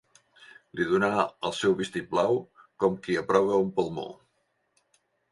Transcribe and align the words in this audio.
Li 0.77 0.85
donà 0.91 1.09
el 1.49 1.51
seu 1.57 1.75
vistiplau 1.81 2.39
com 2.83 2.95
qui 3.07 3.17
aprova 3.21 3.59
un 3.65 3.69
palmó. 3.75 4.07